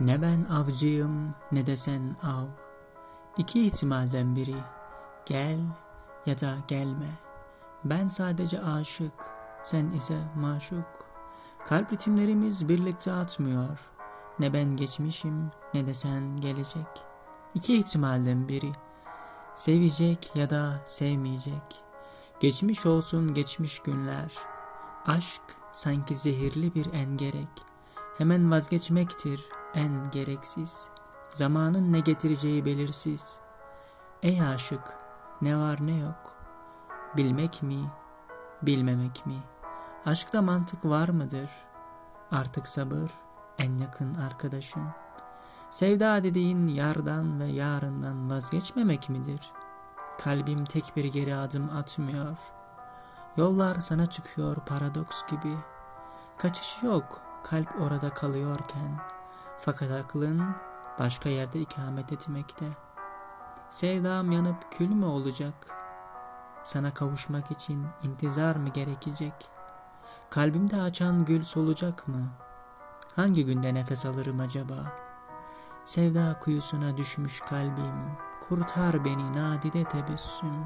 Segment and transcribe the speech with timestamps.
[0.00, 2.46] Ne ben avcıyım ne de sen av.
[3.36, 4.56] İki ihtimalden biri.
[5.26, 5.58] Gel
[6.26, 7.18] ya da gelme.
[7.84, 9.12] Ben sadece aşık,
[9.64, 11.08] sen ise maşuk.
[11.66, 13.90] Kalp ritimlerimiz birlikte atmıyor.
[14.38, 17.04] Ne ben geçmişim ne de sen gelecek.
[17.54, 18.72] İki ihtimalden biri.
[19.54, 21.82] Sevecek ya da sevmeyecek.
[22.40, 24.32] Geçmiş olsun geçmiş günler.
[25.06, 27.64] Aşk sanki zehirli bir engerek.
[28.18, 30.88] Hemen vazgeçmektir en gereksiz.
[31.30, 33.38] Zamanın ne getireceği belirsiz.
[34.22, 34.80] Ey aşık
[35.42, 36.34] ne var ne yok.
[37.16, 37.90] Bilmek mi,
[38.62, 39.42] bilmemek mi?
[40.06, 41.50] Aşkta mantık var mıdır?
[42.30, 43.10] Artık sabır
[43.58, 44.88] en yakın arkadaşım.
[45.70, 49.52] Sevda dediğin yardan ve yarından vazgeçmemek midir?
[50.18, 52.36] Kalbim tek bir geri adım atmıyor.
[53.36, 55.56] Yollar sana çıkıyor paradoks gibi.
[56.38, 59.00] Kaçış yok kalp orada kalıyorken.
[59.60, 60.42] Fakat aklın
[60.98, 62.66] başka yerde ikamet etmekte.
[63.70, 65.54] Sevdam yanıp kül mü olacak?
[66.64, 69.32] Sana kavuşmak için intizar mı gerekecek?
[70.30, 72.28] Kalbimde açan gül solacak mı?
[73.16, 74.92] Hangi günde nefes alırım acaba?
[75.84, 78.16] Sevda kuyusuna düşmüş kalbim,
[78.48, 80.64] kurtar beni nadide tebessüm.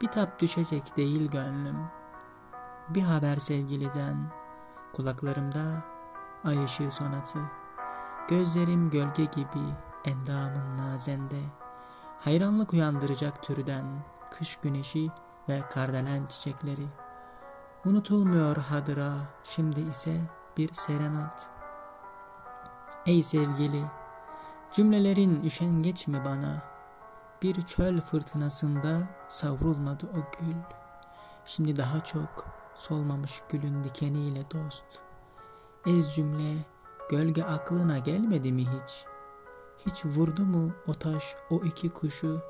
[0.00, 1.76] Bitap düşecek değil gönlüm.
[2.88, 4.32] Bir haber sevgiliden,
[4.92, 5.82] kulaklarımda
[6.44, 7.59] ay ışığı sonatı.
[8.30, 11.40] Gözlerim gölge gibi endamın nazende.
[12.20, 13.84] Hayranlık uyandıracak türden
[14.30, 15.10] kış güneşi
[15.48, 16.86] ve kardelen çiçekleri.
[17.84, 19.12] Unutulmuyor hadıra,
[19.44, 20.20] şimdi ise
[20.56, 21.48] bir serenat.
[23.06, 23.84] Ey sevgili,
[24.72, 26.62] cümlelerin üşengeç mi bana?
[27.42, 30.56] Bir çöl fırtınasında savrulmadı o gül.
[31.46, 34.84] Şimdi daha çok solmamış gülün dikeniyle dost.
[35.86, 36.64] Ez cümle,
[37.10, 39.04] gölge aklına gelmedi mi hiç?
[39.86, 42.40] Hiç vurdu mu o taş o iki kuşu?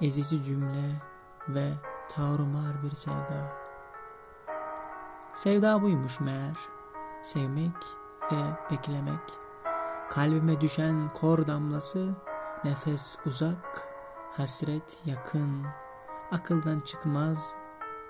[0.00, 1.02] Ezici cümle
[1.48, 1.72] ve
[2.08, 3.52] tarumar bir sevda.
[5.34, 6.56] Sevda buymuş meğer.
[7.22, 7.76] Sevmek
[8.32, 8.36] ve
[8.70, 9.20] beklemek.
[10.10, 12.08] Kalbime düşen kor damlası,
[12.64, 13.88] nefes uzak,
[14.36, 15.66] hasret yakın.
[16.32, 17.54] Akıldan çıkmaz,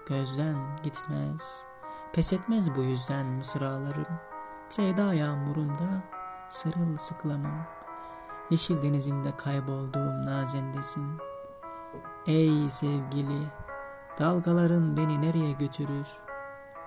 [0.07, 1.65] gözden gitmez.
[2.13, 4.32] Pes etmez bu yüzden mısralarım.
[4.73, 6.03] Sevda yağmurunda
[6.49, 7.67] sırılsıklamım.
[8.51, 11.19] Yeşil denizinde kaybolduğum nazendesin.
[12.27, 13.43] Ey sevgili,
[14.19, 16.07] dalgaların beni nereye götürür?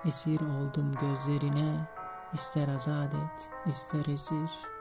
[0.04, 1.88] Esir oldum gözlerine,
[2.32, 4.50] ister azat et, ister esir.